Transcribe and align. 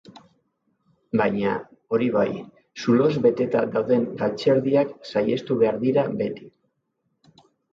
Baina, 1.19 1.51
hori 1.97 2.07
bai, 2.15 2.31
zuloz 2.85 3.11
beteta 3.27 3.63
dauden 3.77 4.09
galtzerdiak 4.23 4.97
saihestu 5.11 5.59
behar 5.63 5.79
dira 5.85 6.07
beti. 6.25 6.51